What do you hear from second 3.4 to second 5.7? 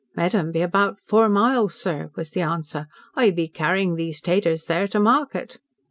carryin' these 'taters there to market."